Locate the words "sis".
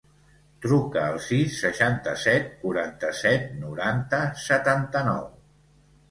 1.25-1.57